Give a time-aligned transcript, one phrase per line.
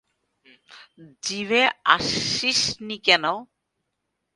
[1.23, 1.63] জিমে
[1.93, 3.23] আসিসনি কেন?